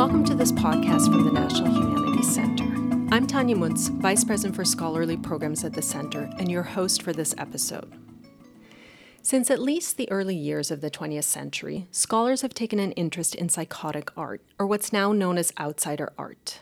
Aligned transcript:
Welcome 0.00 0.24
to 0.24 0.34
this 0.34 0.50
podcast 0.50 1.12
from 1.12 1.24
the 1.24 1.30
National 1.30 1.74
Humanities 1.74 2.34
Center. 2.34 2.64
I'm 3.14 3.26
Tania 3.26 3.54
Munz, 3.54 3.88
Vice 3.88 4.24
President 4.24 4.56
for 4.56 4.64
Scholarly 4.64 5.18
Programs 5.18 5.62
at 5.62 5.74
the 5.74 5.82
Center, 5.82 6.30
and 6.38 6.50
your 6.50 6.62
host 6.62 7.02
for 7.02 7.12
this 7.12 7.34
episode. 7.36 7.92
Since 9.20 9.50
at 9.50 9.60
least 9.60 9.98
the 9.98 10.10
early 10.10 10.34
years 10.34 10.70
of 10.70 10.80
the 10.80 10.90
20th 10.90 11.24
century, 11.24 11.86
scholars 11.90 12.40
have 12.40 12.54
taken 12.54 12.78
an 12.78 12.92
interest 12.92 13.34
in 13.34 13.50
psychotic 13.50 14.10
art, 14.16 14.40
or 14.58 14.66
what's 14.66 14.90
now 14.90 15.12
known 15.12 15.36
as 15.36 15.52
outsider 15.60 16.14
art. 16.16 16.60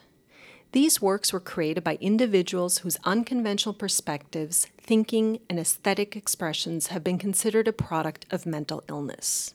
These 0.73 1.01
works 1.01 1.33
were 1.33 1.39
created 1.39 1.85
by 1.85 1.97
individuals 2.01 2.79
whose 2.79 2.99
unconventional 3.05 3.73
perspectives, 3.73 4.67
thinking, 4.81 5.39
and 5.49 5.61
aesthetic 5.61 6.17
expressions 6.17 6.89
have 6.89 7.05
been 7.05 7.19
considered 7.19 7.69
a 7.69 7.73
product 7.73 8.27
of 8.33 8.47
mental 8.47 8.83
illness. 8.89 9.55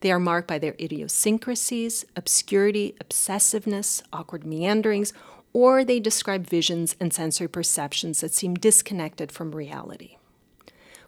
They 0.00 0.10
are 0.12 0.18
marked 0.18 0.48
by 0.48 0.58
their 0.58 0.76
idiosyncrasies, 0.80 2.04
obscurity, 2.16 2.94
obsessiveness, 3.00 4.02
awkward 4.12 4.46
meanderings, 4.46 5.12
or 5.52 5.84
they 5.84 6.00
describe 6.00 6.46
visions 6.46 6.96
and 7.00 7.12
sensory 7.12 7.48
perceptions 7.48 8.20
that 8.20 8.32
seem 8.32 8.54
disconnected 8.54 9.30
from 9.30 9.52
reality. 9.52 10.16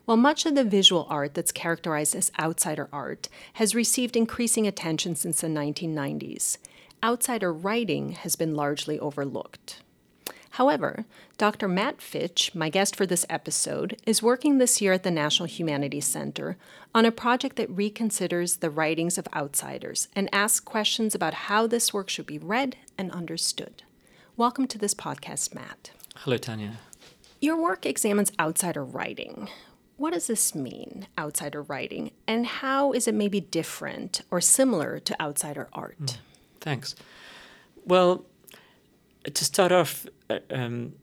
While 0.05 0.17
much 0.17 0.47
of 0.47 0.57
the 0.57 0.65
visual 0.65 1.07
art 1.09 1.35
that's 1.35 1.53
characterized 1.53 2.17
as 2.17 2.33
outsider 2.39 2.89
art 2.93 3.29
has 3.55 3.75
received 3.75 4.17
increasing 4.17 4.67
attention 4.67 5.15
since 5.15 5.41
the 5.41 5.47
1990s, 5.47 6.59
outsider 7.05 7.53
writing 7.53 8.13
has 8.13 8.35
been 8.35 8.57
largely 8.57 8.99
overlooked. 8.99 9.81
However, 10.57 11.07
Dr. 11.39 11.67
Matt 11.67 11.99
ffytche, 11.99 12.55
my 12.55 12.69
guest 12.69 12.95
for 12.95 13.07
this 13.07 13.25
episode, 13.31 13.97
is 14.05 14.23
working 14.23 14.59
this 14.59 14.83
year 14.83 14.93
at 14.93 15.03
the 15.03 15.11
National 15.11 15.47
Humanities 15.47 16.05
Center 16.05 16.59
on 16.95 17.07
a 17.07 17.11
project 17.11 17.57
that 17.57 17.75
reconsiders 17.75 18.61
the 18.61 18.69
writings 18.69 19.17
of 19.17 19.27
outsiders 19.35 20.09
and 20.15 20.29
asks 20.31 20.61
questions 20.61 21.15
about 21.15 21.49
how 21.49 21.67
this 21.67 21.95
work 21.95 22.11
should 22.11 22.27
be 22.27 22.37
read 22.37 22.77
and 22.99 23.11
understood. 23.13 23.83
Welcome 24.37 24.67
to 24.67 24.77
this 24.77 24.93
podcast, 24.93 25.55
Matt. 25.55 25.93
Hello, 26.17 26.37
Tania. 26.37 26.81
Your 27.41 27.57
work 27.57 27.87
examines 27.87 28.31
outsider 28.39 28.85
writing. 28.85 29.49
What 29.97 30.13
does 30.13 30.27
this 30.27 30.55
mean, 30.55 31.07
outsider 31.17 31.63
writing, 31.63 32.11
and 32.27 32.45
how 32.45 32.93
is 32.93 33.09
it 33.09 33.15
maybe 33.15 33.41
different 33.41 34.21
or 34.31 34.43
similar 34.43 34.99
to 35.01 35.19
outsider 35.19 35.69
art? 35.73 35.99
Mm, 35.99 36.17
thanks. 36.61 36.95
Well, 37.87 38.27
to 39.25 39.45
start 39.45 39.73
off, 39.73 40.07
um, 40.51 40.95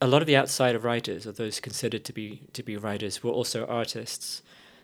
a 0.00 0.06
lot 0.06 0.22
of 0.22 0.26
the 0.26 0.36
outsider 0.36 0.78
writers, 0.78 1.26
or 1.26 1.32
those 1.32 1.60
considered 1.60 2.04
to 2.04 2.12
be 2.12 2.42
to 2.52 2.62
be 2.62 2.76
writers, 2.76 3.22
were 3.22 3.30
also 3.30 3.66
artists. 3.66 4.42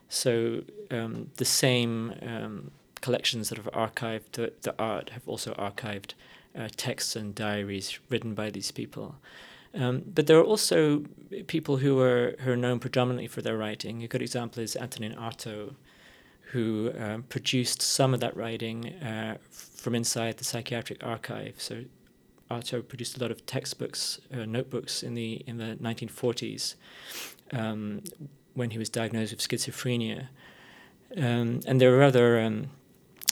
So 0.09 0.63
um, 0.91 1.31
the 1.37 1.45
same 1.45 2.15
um, 2.23 2.71
collections 3.01 3.49
that 3.49 3.59
have 3.59 3.71
archived 3.73 4.33
the, 4.33 4.53
the 4.63 4.75
art 4.79 5.11
have 5.11 5.27
also 5.27 5.55
archived 5.55 6.15
uh, 6.59 6.69
texts 6.77 7.17
and 7.17 7.35
diaries 7.35 7.99
written 8.09 8.35
by 8.35 8.51
these 8.51 8.71
people. 8.73 9.17
Um, 9.73 10.03
but 10.15 10.27
there 10.27 10.39
are 10.39 10.45
also 10.45 11.05
people 11.47 11.77
who 11.77 12.01
are 12.01 12.35
who 12.41 12.53
are 12.53 12.57
known 12.57 12.81
predominantly 12.81 13.29
for 13.29 13.43
their 13.43 13.57
writing. 13.57 14.03
A 14.03 14.09
good 14.09 14.23
example 14.23 14.63
is 14.63 14.77
Antonin 14.77 15.15
Artaud, 15.15 15.77
who 16.53 16.93
um, 16.99 17.23
produced 17.25 17.81
some 17.81 18.13
of 18.13 18.21
that 18.21 18.37
writing 18.37 18.95
uh, 18.95 19.37
from 19.51 19.95
inside 19.95 20.39
the 20.39 20.45
psychiatric 20.45 21.05
archive. 21.05 21.55
So 21.59 21.85
Artaud 22.51 22.89
produced 22.89 23.17
a 23.17 23.21
lot 23.21 23.31
of 23.31 23.47
textbooks, 23.47 24.21
uh, 24.33 24.45
notebooks 24.45 25.03
in 25.03 25.15
the 25.15 25.43
in 25.47 25.59
the 25.59 25.77
1940s 25.81 26.75
um, 27.53 28.03
when 28.55 28.71
he 28.71 28.79
was 28.79 28.89
diagnosed 28.89 29.33
with 29.33 29.41
schizophrenia. 29.41 30.29
Um, 31.17 31.61
and 31.67 31.81
there 31.81 31.97
are 31.99 32.03
other 32.03 32.41
um, 32.41 32.71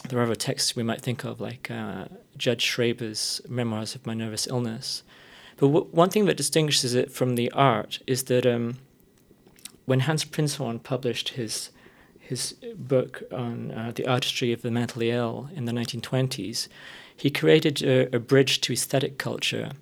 there 0.09 0.19
are 0.19 0.23
other 0.23 0.35
texts 0.35 0.77
we 0.77 0.83
might 0.83 1.01
think 1.01 1.25
of, 1.25 1.41
like 1.41 1.71
uh, 1.71 2.07
Judge 2.37 2.63
Schreber's 2.63 3.41
Memoirs 3.49 3.95
of 3.95 4.07
My 4.07 4.15
Nervous 4.15 4.47
Illness. 4.47 5.03
But 5.57 5.69
w- 5.69 5.87
one 5.91 6.09
thing 6.09 6.27
that 6.27 6.37
distinguishes 6.37 6.95
it 6.95 7.11
from 7.11 7.35
the 7.35 7.51
art 7.51 7.99
is 8.07 8.25
that 8.25 8.47
um, 8.47 8.79
when 9.87 10.01
Hans 10.01 10.25
Prinzhorn 10.25 10.83
published 10.83 11.31
his 11.31 11.71
his 12.19 12.53
book 12.77 13.23
on 13.33 13.71
uh, 13.71 13.91
the 13.95 14.07
artistry 14.07 14.53
of 14.53 14.61
the 14.61 14.71
mentally 14.71 15.11
ill 15.11 15.49
in 15.55 15.65
the 15.65 15.73
1920s, 15.73 16.69
he 17.19 17.31
created 17.31 17.83
a, 17.83 18.17
a 18.17 18.19
bridge 18.19 18.61
to 18.63 18.73
aesthetic 18.73 19.19
culture 19.19 19.73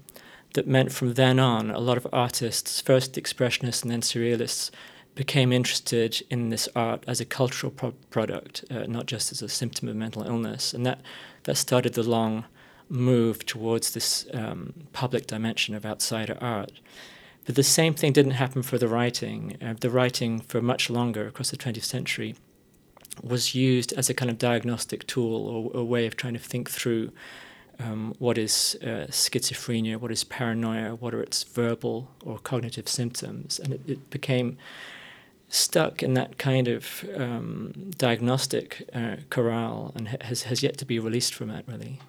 that 0.55 0.67
meant 0.67 0.91
from 0.91 1.15
then 1.15 1.39
on 1.39 1.71
a 1.71 1.79
lot 1.79 1.99
of 1.99 2.07
artists, 2.13 2.81
first 2.81 3.15
expressionists 3.15 3.83
and 3.83 3.91
then 3.91 4.01
surrealists, 4.01 4.71
became 5.15 5.53
interested 5.53 6.23
in 6.31 6.51
this 6.51 6.69
art 6.75 7.05
as 7.07 7.21
a 7.21 7.25
cultural 7.25 7.71
pro- 7.71 7.95
product, 8.11 8.65
uh, 8.71 8.85
not 8.87 9.07
just 9.07 9.33
as 9.33 9.43
a 9.43 9.49
symptom 9.49 9.89
of 9.89 9.97
mental 9.97 10.23
illness. 10.23 10.75
And 10.75 10.85
that, 10.87 11.01
that 11.45 11.57
started 11.57 11.95
the 11.95 12.03
long 12.03 12.45
move 12.89 13.45
towards 13.45 13.93
this 13.93 14.27
um, 14.33 14.73
public 14.93 15.27
dimension 15.27 15.75
of 15.75 15.85
outsider 15.85 16.37
art. 16.41 16.73
But 17.45 17.55
the 17.55 17.63
same 17.63 17.95
thing 17.95 18.13
didn't 18.13 18.33
happen 18.33 18.63
for 18.63 18.79
the 18.79 18.89
writing. 18.89 19.57
Uh, 19.63 19.75
the 19.79 19.91
writing, 19.91 20.41
for 20.41 20.61
much 20.61 20.91
longer 20.91 21.27
across 21.27 21.51
the 21.51 21.57
20th 21.57 21.85
century, 21.85 22.35
was 23.23 23.55
used 23.55 23.93
as 23.95 24.09
a 24.11 24.15
kind 24.15 24.31
of 24.31 24.39
diagnostic 24.39 25.07
tool 25.07 25.71
or 25.75 25.81
a 25.81 25.85
way 25.85 26.07
of 26.07 26.17
trying 26.17 26.35
to 26.35 26.39
think 26.39 26.71
through 26.71 27.13
um, 27.79 28.15
what 28.19 28.39
is 28.39 28.77
uh, 28.83 29.07
schizophrenia, 29.11 29.97
what 29.99 30.11
is 30.11 30.25
paranoia, 30.25 30.95
what 30.95 31.15
are 31.15 31.21
its 31.21 31.43
verbal 31.43 32.11
or 32.25 32.39
cognitive 32.39 32.89
symptoms, 32.89 33.59
and 33.59 33.75
it, 33.75 33.81
it 33.87 34.11
became 34.11 34.57
stuck 35.49 36.03
in 36.03 36.15
that 36.15 36.39
kind 36.39 36.69
of 36.69 37.05
um, 37.15 37.91
diagnostic 37.99 38.89
uh, 38.93 39.17
corral 39.31 39.93
and 39.95 40.09
has, 40.09 40.45
has 40.45 40.63
yet 40.63 40.77
to 40.79 40.85
be 40.85 40.99
released 40.99 41.35
from 41.35 41.51
it, 41.51 41.65
really. 41.69 42.01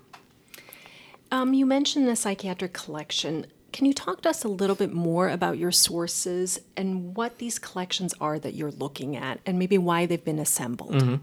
Um, 1.31 1.53
you 1.53 1.65
mentioned 1.65 2.07
the 2.07 2.15
psychiatric 2.15 2.73
collection. 2.73 3.45
Can 3.77 3.85
you 3.85 3.93
talk 3.93 4.21
to 4.21 4.29
us 4.29 4.43
a 4.43 4.47
little 4.47 4.75
bit 4.75 4.91
more 4.91 5.29
about 5.29 5.59
your 5.59 5.71
sources 5.71 6.59
and 6.75 7.15
what 7.15 7.37
these 7.37 7.59
collections 7.59 8.11
are 8.19 8.39
that 8.39 8.55
you're 8.55 8.71
looking 8.71 9.15
at, 9.15 9.39
and 9.45 9.59
maybe 9.59 9.77
why 9.77 10.07
they've 10.07 10.25
been 10.25 10.39
assembled? 10.39 10.95
Mm-hmm. 10.95 11.15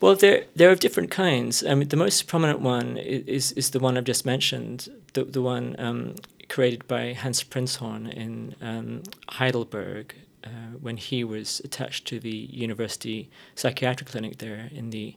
Well, 0.00 0.14
there 0.14 0.44
there 0.54 0.70
are 0.70 0.76
different 0.76 1.10
kinds. 1.10 1.64
I 1.64 1.74
mean, 1.74 1.88
the 1.88 1.96
most 1.96 2.28
prominent 2.28 2.60
one 2.60 2.96
is 2.96 3.50
is 3.50 3.70
the 3.70 3.80
one 3.80 3.98
I've 3.98 4.04
just 4.04 4.24
mentioned, 4.24 4.88
the 5.14 5.24
the 5.24 5.42
one 5.42 5.74
um, 5.80 6.14
created 6.48 6.86
by 6.86 7.12
Hans 7.12 7.42
Prinzhorn 7.42 8.08
in 8.14 8.54
um, 8.62 9.02
Heidelberg 9.28 10.14
uh, 10.44 10.78
when 10.80 10.96
he 10.96 11.24
was 11.24 11.60
attached 11.64 12.06
to 12.06 12.20
the 12.20 12.36
university 12.66 13.30
psychiatric 13.56 14.10
clinic 14.10 14.38
there 14.38 14.70
in 14.72 14.90
the 14.90 15.16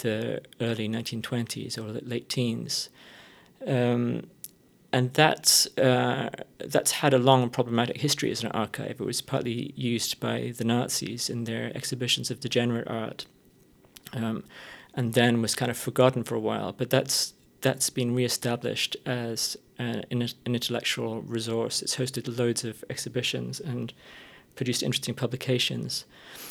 the 0.00 0.40
early 0.58 0.88
1920s 0.88 1.76
or 1.76 2.00
late 2.00 2.30
teens. 2.30 2.88
Um, 3.66 4.28
and 4.92 5.12
that's 5.14 5.66
uh, 5.78 6.30
that's 6.58 6.92
had 6.92 7.12
a 7.14 7.18
long 7.18 7.42
and 7.42 7.52
problematic 7.52 8.00
history 8.00 8.30
as 8.30 8.42
an 8.42 8.50
archive. 8.52 9.00
It 9.00 9.06
was 9.06 9.20
partly 9.20 9.72
used 9.76 10.20
by 10.20 10.52
the 10.56 10.64
Nazis 10.64 11.28
in 11.28 11.44
their 11.44 11.72
exhibitions 11.76 12.30
of 12.30 12.40
degenerate 12.40 12.88
art, 12.88 13.26
um, 14.12 14.44
and 14.94 15.14
then 15.14 15.42
was 15.42 15.54
kind 15.54 15.70
of 15.70 15.76
forgotten 15.76 16.24
for 16.24 16.34
a 16.34 16.40
while. 16.40 16.72
But 16.72 16.90
that's 16.90 17.34
that's 17.60 17.90
been 17.90 18.14
reestablished 18.14 18.96
as 19.06 19.56
an, 19.78 20.04
an 20.10 20.28
intellectual 20.44 21.22
resource. 21.22 21.82
It's 21.82 21.96
hosted 21.96 22.38
loads 22.38 22.64
of 22.64 22.84
exhibitions 22.88 23.60
and 23.60 23.92
produced 24.54 24.82
interesting 24.82 25.14
publications. 25.14 26.04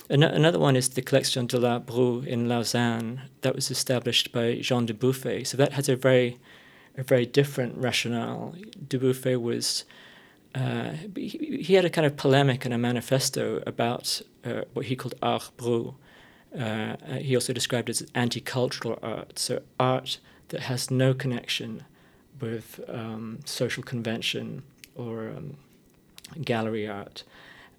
An- 0.09 0.23
another 0.23 0.59
one 0.59 0.75
is 0.75 0.89
the 0.89 1.01
Collection 1.01 1.47
de 1.47 1.57
l'Art 1.57 1.85
Brut 1.85 2.25
in 2.27 2.47
Lausanne 2.47 3.21
that 3.41 3.55
was 3.55 3.71
established 3.71 4.31
by 4.31 4.59
Jean 4.61 4.85
de 4.85 4.93
Dubuffet. 4.93 5.45
So 5.47 5.57
that 5.57 5.73
has 5.73 5.89
a 5.89 5.95
very 5.95 6.37
a 6.97 7.03
very 7.03 7.25
different 7.25 7.77
rationale. 7.77 8.55
Dubuffet 8.87 9.37
was 9.41 9.85
uh, 10.55 10.93
he, 11.15 11.59
he, 11.61 11.73
had 11.73 11.83
a 11.83 11.89
kind 11.89 12.07
of 12.07 12.15
polemic 12.15 12.63
and 12.63 12.73
a 12.73 12.77
manifesto 12.77 13.61
about 13.67 14.21
uh, 14.45 14.61
what 14.73 14.85
he 14.85 14.95
called 14.95 15.13
art 15.21 15.51
brut. 15.57 15.93
Uh, 16.57 16.95
he 17.17 17.35
also 17.35 17.51
described 17.51 17.89
it 17.89 18.01
as 18.01 18.07
anti-cultural 18.15 18.97
art, 19.03 19.37
so 19.37 19.61
art 19.77 20.19
that 20.49 20.61
has 20.61 20.89
no 20.89 21.13
connection 21.13 21.83
with 22.39 22.79
um, 22.87 23.39
social 23.43 23.83
convention 23.83 24.63
or 24.95 25.27
um, 25.27 25.57
gallery 26.41 26.87
art. 26.87 27.23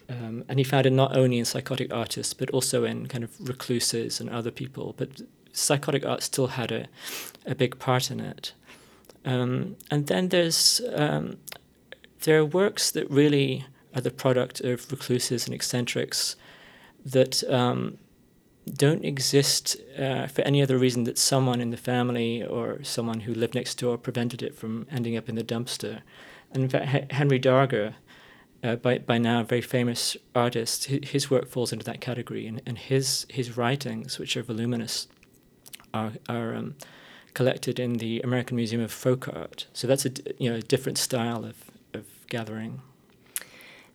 Um, 0.08 0.44
and 0.48 0.58
he 0.58 0.64
found 0.64 0.84
it 0.86 0.92
not 0.92 1.16
only 1.16 1.38
in 1.38 1.46
psychotic 1.46 1.92
artists, 1.92 2.34
but 2.34 2.50
also 2.50 2.84
in 2.84 3.06
kind 3.06 3.24
of 3.24 3.30
recluses 3.48 4.20
and 4.20 4.28
other 4.28 4.50
people. 4.50 4.94
But 4.98 5.22
psychotic 5.52 6.04
art 6.04 6.22
still 6.22 6.48
had 6.48 6.70
a, 6.70 6.86
a 7.46 7.54
big 7.54 7.78
part 7.78 8.10
in 8.10 8.20
it. 8.20 8.52
Um, 9.26 9.76
and 9.90 10.06
then 10.06 10.28
there's 10.28 10.80
um, 10.94 11.36
there 12.22 12.38
are 12.38 12.44
works 12.44 12.90
that 12.92 13.10
really 13.10 13.66
are 13.94 14.00
the 14.00 14.10
product 14.10 14.60
of 14.60 14.90
recluses 14.90 15.46
and 15.46 15.54
eccentrics 15.54 16.36
that 17.04 17.42
um, 17.52 17.98
don't 18.72 19.04
exist 19.04 19.76
uh, 19.98 20.26
for 20.26 20.42
any 20.42 20.62
other 20.62 20.78
reason 20.78 21.04
that 21.04 21.18
someone 21.18 21.60
in 21.60 21.70
the 21.70 21.76
family 21.76 22.44
or 22.44 22.82
someone 22.82 23.20
who 23.20 23.34
lived 23.34 23.54
next 23.54 23.76
door 23.76 23.96
prevented 23.98 24.42
it 24.42 24.54
from 24.54 24.86
ending 24.90 25.16
up 25.16 25.28
in 25.28 25.34
the 25.34 25.44
dumpster. 25.44 26.00
And 26.52 26.64
in 26.64 26.68
fact, 26.68 27.12
Henry 27.12 27.38
Darger, 27.38 27.94
uh, 28.62 28.76
by, 28.76 28.98
by 28.98 29.18
now 29.18 29.40
a 29.40 29.44
very 29.44 29.60
famous 29.60 30.16
artist, 30.34 30.86
his, 30.86 31.30
work 31.30 31.48
falls 31.48 31.72
into 31.72 31.84
that 31.84 32.00
category, 32.00 32.46
and, 32.46 32.60
and 32.66 32.78
his, 32.78 33.26
his 33.30 33.56
writings, 33.56 34.18
which 34.18 34.36
are 34.36 34.42
voluminous, 34.42 35.06
are, 35.94 36.12
are 36.28 36.54
um, 36.54 36.74
collected 37.36 37.78
in 37.78 37.98
the 37.98 38.20
American 38.22 38.56
Museum 38.56 38.80
of 38.80 38.90
Folk 38.90 39.28
Art. 39.28 39.66
So 39.74 39.86
that's 39.86 40.06
a 40.06 40.10
you 40.38 40.48
know 40.50 40.56
a 40.56 40.62
different 40.62 40.96
style 40.96 41.44
of, 41.44 41.56
of 41.92 42.04
gathering. 42.28 42.80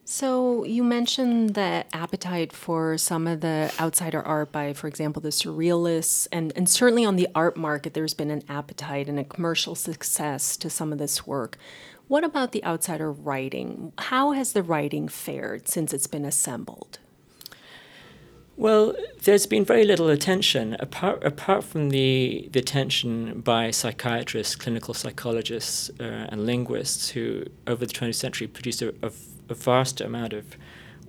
So 0.05 0.63
you 0.63 0.83
mentioned 0.83 1.55
the 1.55 1.85
appetite 1.91 2.53
for 2.53 2.97
some 2.97 3.27
of 3.27 3.41
the 3.41 3.73
outsider 3.79 4.21
art 4.21 4.51
by, 4.51 4.73
for 4.73 4.87
example, 4.87 5.21
the 5.21 5.29
surrealists, 5.29 6.27
and, 6.31 6.51
and 6.55 6.67
certainly 6.67 7.05
on 7.05 7.15
the 7.15 7.29
art 7.33 7.55
market, 7.55 7.93
there's 7.93 8.13
been 8.13 8.29
an 8.31 8.43
appetite 8.49 9.07
and 9.07 9.17
a 9.17 9.23
commercial 9.23 9.73
success 9.73 10.57
to 10.57 10.69
some 10.69 10.91
of 10.91 10.99
this 10.99 11.25
work. 11.25 11.57
What 12.07 12.23
about 12.23 12.51
the 12.51 12.63
outsider 12.65 13.11
writing? 13.11 13.93
How 13.97 14.31
has 14.31 14.53
the 14.53 14.63
writing 14.63 15.07
fared 15.07 15.67
since 15.67 15.93
it's 15.93 16.07
been 16.07 16.25
assembled? 16.25 16.99
Well, 18.57 18.93
there's 19.23 19.47
been 19.47 19.65
very 19.65 19.85
little 19.85 20.09
attention, 20.09 20.75
apart, 20.79 21.23
apart 21.23 21.63
from 21.63 21.89
the, 21.89 22.49
the 22.51 22.59
attention 22.59 23.41
by 23.41 23.71
psychiatrists, 23.71 24.55
clinical 24.55 24.93
psychologists, 24.93 25.89
uh, 25.99 26.27
and 26.29 26.45
linguists 26.45 27.09
who, 27.09 27.45
over 27.65 27.85
the 27.85 27.93
20th 27.93 28.15
century, 28.15 28.47
produced 28.47 28.81
a, 28.81 28.93
a, 29.01 29.11
vast 29.53 29.99
amount 29.99 30.31
of 30.31 30.55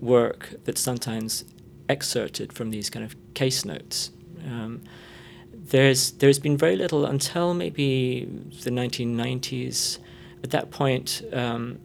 work 0.01 0.55
that's 0.65 0.81
sometimes 0.81 1.45
excerpted 1.89 2.53
from 2.53 2.71
these 2.71 2.91
kind 2.91 3.05
of 3.05 3.15
case 3.35 3.65
notes. 3.65 4.11
Um, 4.45 4.83
there's, 5.53 6.13
there's 6.13 6.41
been 6.41 6.57
very 6.57 6.75
little 6.75 7.07
until 7.07 7.55
maybe 7.55 8.25
the 8.65 8.71
1990s 8.71 9.99
at 10.43 10.51
that 10.51 10.71
point, 10.71 11.23
um, 11.33 11.81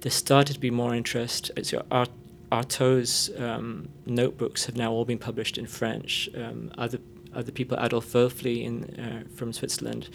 there 0.00 0.12
started 0.12 0.54
to 0.54 0.60
be 0.60 0.70
more 0.70 0.94
interest. 0.94 1.50
So 1.62 1.84
Art, 1.90 2.10
Artaud's 2.52 3.30
um, 3.38 3.88
notebooks 4.04 4.66
have 4.66 4.76
now 4.76 4.92
all 4.92 5.06
been 5.06 5.18
published 5.18 5.56
in 5.56 5.66
French. 5.66 6.28
Um, 6.36 6.70
other 6.76 6.98
other 7.34 7.50
people, 7.50 7.78
Adolf 7.80 8.12
Wölfli 8.12 8.62
in, 8.62 8.84
uh, 9.00 9.22
from 9.34 9.54
Switzerland, 9.54 10.10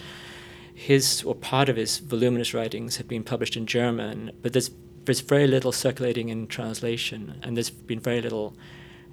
his 0.72 1.24
or 1.24 1.34
part 1.34 1.68
of 1.68 1.76
his 1.76 1.98
voluminous 1.98 2.54
writings 2.54 2.98
have 2.98 3.08
been 3.08 3.24
published 3.24 3.58
in 3.58 3.66
German, 3.66 4.32
but 4.44 4.54
there's 4.54 4.70
there's 5.06 5.22
very 5.22 5.48
little 5.48 5.72
circulating 5.72 6.30
in 6.30 6.46
translation, 6.48 7.40
and 7.42 7.58
there's 7.58 7.72
been 7.72 8.00
very 8.00 8.22
little 8.22 8.56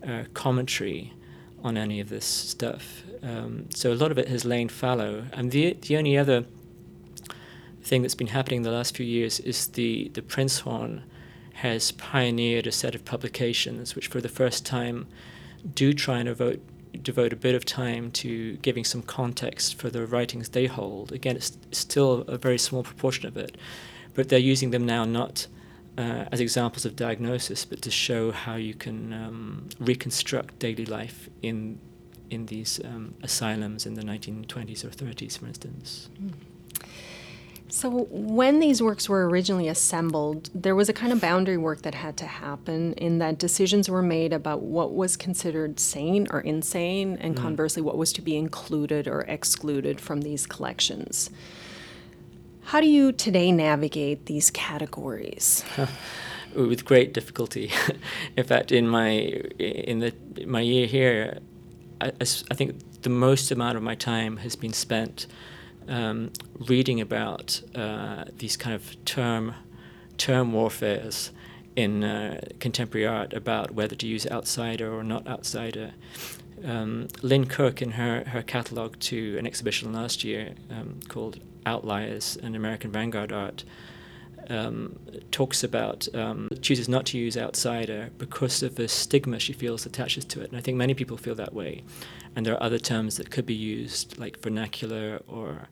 uh, 0.07 0.25
commentary 0.35 1.15
on 1.63 1.79
any 1.79 2.01
of 2.01 2.11
this 2.11 2.27
stuff. 2.27 3.05
Um, 3.23 3.71
so 3.71 3.91
a 3.91 3.95
lot 3.95 4.11
of 4.11 4.19
it 4.19 4.29
has 4.29 4.45
lain 4.45 4.69
fallow, 4.69 5.25
and 5.33 5.51
the 5.51 5.79
the 5.81 5.97
only 5.97 6.19
other 6.19 6.45
thing 7.83 8.03
that's 8.03 8.15
been 8.15 8.29
happening 8.39 8.59
in 8.59 8.63
the 8.65 8.71
last 8.71 8.97
few 8.97 9.07
years 9.07 9.41
is 9.41 9.69
the, 9.69 10.11
the 10.15 10.23
Prinzhorn 10.23 11.03
has 11.55 11.93
pioneered 11.93 12.67
a 12.67 12.73
set 12.73 12.95
of 12.95 13.05
publications 13.05 13.95
which, 13.95 14.09
for 14.09 14.21
the 14.21 14.29
first 14.29 14.67
time, 14.67 15.07
do 15.75 15.93
try 15.93 16.19
and 16.19 16.27
devote, 16.27 16.61
devote 17.03 17.33
a 17.33 17.37
bit 17.37 17.55
of 17.55 17.65
time 17.65 18.11
to 18.11 18.57
giving 18.59 18.85
some 18.85 19.03
context 19.03 19.77
for 19.77 19.89
the 19.89 20.07
writings 20.07 20.51
they 20.51 20.67
hold. 20.67 21.13
Again, 21.13 21.37
it's 21.37 21.57
still 21.71 22.23
a 22.23 22.37
very 22.37 22.59
small 22.59 22.83
proportion 22.83 23.27
of 23.27 23.37
it, 23.37 23.57
but 24.15 24.29
they're 24.29 24.39
using 24.39 24.71
them 24.71 24.85
now 24.85 25.05
not 25.05 25.47
uh, 25.97 26.25
as 26.33 26.41
examples 26.41 26.85
of 26.85 26.97
diagnosis, 26.97 27.65
but 27.65 27.81
to 27.83 27.91
show 27.91 28.33
how 28.33 28.57
you 28.57 28.75
can 28.75 29.13
um, 29.13 29.69
reconstruct 29.79 30.59
daily 30.59 30.87
life 30.87 31.29
in 31.43 31.79
in 32.31 32.47
these 32.47 32.81
um, 32.85 33.15
asylums 33.23 33.87
in 33.87 33.95
the 33.95 34.03
1920s 34.03 34.83
or 34.83 34.89
30s, 34.89 35.39
for 35.39 35.47
instance. 35.47 36.09
Mm. 36.21 36.33
So, 37.75 38.07
when 38.09 38.61
these 38.61 38.81
works 38.81 39.09
were 39.09 39.29
originally 39.29 39.67
assembled, 39.67 40.49
there 40.55 40.77
was 40.77 40.89
a 40.89 40.93
kind 40.93 41.13
of 41.13 41.21
boundary 41.21 41.57
work 41.57 41.83
that 41.83 41.97
had 41.97 42.17
to 42.19 42.25
happen 42.25 42.93
in 42.93 43.19
that 43.19 43.37
decisions 43.37 43.91
were 43.91 44.01
made 44.01 44.33
about 44.33 44.63
what 44.63 44.93
was 44.93 45.17
considered 45.17 45.81
sane 45.81 46.29
or 46.31 46.41
insane, 46.41 47.19
and 47.21 47.35
mm. 47.35 47.43
conversely, 47.43 47.83
what 47.83 47.99
was 47.99 48.13
to 48.13 48.23
be 48.23 48.37
included 48.37 49.09
or 49.09 49.23
excluded 49.23 50.01
from 50.01 50.21
these 50.21 50.47
collections. 50.47 51.31
How 52.63 52.81
do 52.81 52.87
you 52.87 53.11
today 53.11 53.51
navigate 53.51 54.27
these 54.27 54.53
categories? 54.53 55.65
With 56.55 56.85
great 56.85 57.13
difficulty. 57.13 57.73
in 58.37 58.45
fact, 58.45 58.71
in 58.71 58.87
my 58.87 59.09
in 59.59 59.99
the 59.99 60.15
my 60.47 60.61
year 60.61 60.87
here, 60.87 61.41
I, 62.01 62.13
I 62.21 62.55
think 62.55 63.03
the 63.03 63.11
most 63.11 63.51
amount 63.51 63.77
of 63.77 63.83
my 63.83 63.97
time 63.97 64.37
has 64.37 64.55
been 64.55 64.73
spent 64.73 65.27
um, 65.89 66.31
reading 66.59 67.01
about 67.01 67.61
uh, 67.75 68.25
these 68.39 68.57
kind 68.57 68.75
of 68.75 69.05
term 69.05 69.55
term 70.17 70.53
warfares 70.53 71.31
in 71.77 72.05
uh, 72.05 72.41
contemporary 72.61 73.07
art 73.07 73.33
about 73.33 73.73
whether 73.73 73.97
to 73.97 74.07
use 74.07 74.27
outsider 74.29 74.93
or 74.93 75.03
not 75.03 75.27
outsider. 75.27 75.93
Um, 76.65 77.09
Lynne 77.21 77.47
Cooke, 77.47 77.83
in 77.83 77.93
her, 77.93 78.25
her 78.29 78.43
catalogue 78.43 78.99
to 79.01 79.37
an 79.39 79.47
exhibition 79.47 79.93
last 79.93 80.25
year 80.25 80.55
um, 80.71 81.01
called 81.09 81.41
Outliers 81.67 82.39
and 82.43 82.55
American 82.55 82.91
Vanguard 82.91 83.33
Art, 83.33 83.65
um, 84.49 84.99
talks 85.31 85.65
about 85.65 86.07
um, 86.15 86.49
chooses 86.61 86.89
not 86.89 87.07
to 87.07 87.19
use 87.19 87.37
outsider 87.37 88.11
because 88.19 88.63
of 88.63 88.77
the 88.77 88.89
stigma 88.89 89.39
she 89.39 89.53
feels 89.53 89.87
attaches 89.87 90.25
to 90.27 90.43
it. 90.43 90.51
And 90.51 90.59
I 90.59 90.61
think 90.61 90.77
many 90.77 90.95
people 90.95 91.17
feel 91.17 91.35
that 91.37 91.55
way. 91.55 91.83
And 92.37 92.45
there 92.45 92.55
are 92.55 92.63
other 92.63 92.79
terms 92.79 93.17
that 93.17 93.31
could 93.31 93.47
be 93.47 93.55
used, 93.55 94.19
like 94.19 94.41
vernacular 94.41 95.23
or 95.29 95.69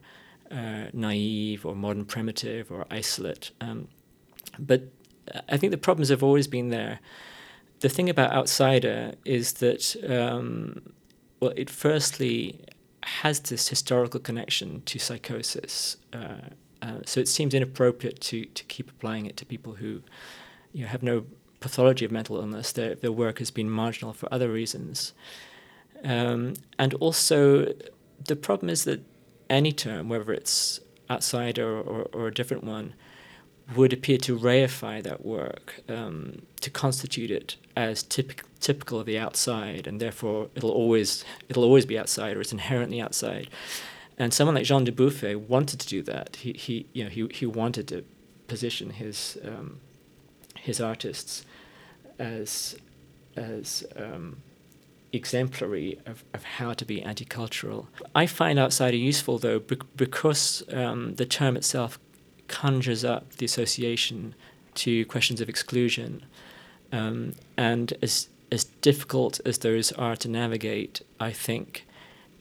uh, 0.49 0.85
naive 0.93 1.65
or 1.65 1.75
modern 1.75 2.05
primitive 2.05 2.71
or 2.71 2.85
isolate. 2.89 3.51
Um, 3.59 3.87
but 4.59 4.83
I 5.49 5.57
think 5.57 5.71
the 5.71 5.77
problems 5.77 6.09
have 6.09 6.23
always 6.23 6.47
been 6.47 6.69
there. 6.69 6.99
The 7.79 7.89
thing 7.89 8.09
about 8.09 8.31
outsider 8.31 9.13
is 9.25 9.53
that, 9.53 9.95
um, 10.07 10.93
well, 11.39 11.53
it 11.55 11.69
firstly 11.69 12.61
has 13.03 13.39
this 13.41 13.67
historical 13.67 14.19
connection 14.19 14.81
to 14.85 14.99
psychosis. 14.99 15.97
Uh, 16.13 16.35
uh, 16.81 16.99
so 17.05 17.19
it 17.19 17.27
seems 17.27 17.53
inappropriate 17.53 18.19
to, 18.21 18.45
to 18.45 18.63
keep 18.65 18.89
applying 18.89 19.25
it 19.25 19.37
to 19.37 19.45
people 19.45 19.73
who 19.73 20.01
you 20.71 20.83
know, 20.83 20.87
have 20.87 21.03
no 21.03 21.25
pathology 21.59 22.05
of 22.05 22.11
mental 22.11 22.37
illness. 22.37 22.71
Their, 22.71 22.95
their 22.95 23.11
work 23.11 23.39
has 23.39 23.51
been 23.51 23.69
marginal 23.69 24.13
for 24.13 24.31
other 24.33 24.51
reasons. 24.51 25.13
Um, 26.03 26.55
and 26.77 26.93
also, 26.95 27.73
the 28.25 28.35
problem 28.35 28.69
is 28.69 28.83
that 28.83 29.01
any 29.49 29.71
term, 29.71 30.09
whether 30.09 30.33
it's 30.33 30.79
outside 31.09 31.59
or, 31.59 31.77
or, 31.77 32.01
or 32.13 32.27
a 32.27 32.33
different 32.33 32.63
one, 32.63 32.93
would 33.75 33.93
appear 33.93 34.17
to 34.17 34.37
reify 34.37 35.01
that 35.01 35.25
work, 35.25 35.81
um, 35.87 36.41
to 36.61 36.69
constitute 36.69 37.31
it 37.31 37.55
as 37.75 38.03
typical 38.03 38.49
typical 38.59 38.99
of 38.99 39.05
the 39.05 39.19
outside, 39.19 39.85
and 39.87 39.99
therefore 39.99 40.49
it'll 40.55 40.71
always 40.71 41.23
it'll 41.49 41.63
always 41.63 41.85
be 41.85 41.99
outside 41.99 42.35
or 42.37 42.41
it's 42.41 42.51
inherently 42.51 43.01
outside. 43.01 43.49
And 44.17 44.33
someone 44.33 44.55
like 44.55 44.65
Jean 44.65 44.83
de 44.83 44.91
Dubuffet 44.91 45.35
wanted 45.35 45.79
to 45.79 45.87
do 45.87 46.01
that. 46.03 46.37
He, 46.37 46.53
he 46.53 46.85
you 46.93 47.03
know 47.03 47.09
he, 47.09 47.27
he 47.31 47.45
wanted 47.45 47.87
to 47.89 48.03
position 48.47 48.91
his 48.91 49.37
um, 49.43 49.79
his 50.59 50.79
artists 50.79 51.45
as 52.19 52.75
as 53.35 53.85
um, 53.95 54.37
exemplary 55.13 55.99
of, 56.05 56.23
of 56.33 56.43
how 56.43 56.73
to 56.73 56.83
be 56.83 57.01
anti 57.01 57.23
cultural. 57.23 57.87
I 58.15 58.25
find 58.25 58.59
outsider 58.59 58.97
useful 58.97 59.37
though 59.37 59.59
because 59.59 60.63
um, 60.73 61.15
the 61.15 61.25
term 61.25 61.55
itself 61.55 61.99
conjures 62.47 63.05
up 63.05 63.33
the 63.37 63.45
association 63.45 64.35
to 64.75 65.05
questions 65.05 65.39
of 65.39 65.47
exclusion. 65.47 66.25
Um, 66.91 67.33
and 67.57 67.93
as, 68.01 68.27
as 68.51 68.65
difficult 68.81 69.39
as 69.45 69.59
those 69.59 69.91
are 69.93 70.15
to 70.17 70.27
navigate, 70.27 71.01
I 71.19 71.31
think 71.31 71.85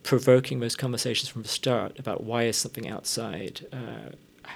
provoking 0.03 0.61
those 0.61 0.77
conversations 0.77 1.29
from 1.29 1.43
the 1.43 1.49
start 1.49 1.99
about 1.99 2.25
why 2.25 2.45
is 2.45 2.57
something 2.57 2.89
outside, 2.89 3.67
uh, 3.73 4.11